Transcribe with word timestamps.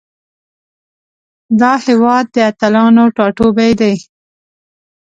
دا 1.59 1.73
هیواد 1.87 2.25
د 2.31 2.37
اتلانو 2.49 3.03
ټاټوبی 3.15 3.71
ده. 3.79 3.91